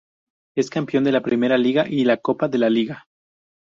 Es 0.55 0.71
campeón 0.71 1.03
de 1.03 1.11
la 1.11 1.21
Primeira 1.21 1.59
Liga 1.59 1.87
y 1.87 2.05
la 2.05 2.17
Copa 2.17 2.47
de 2.47 2.57
la 2.57 2.71
Liga. 2.71 3.05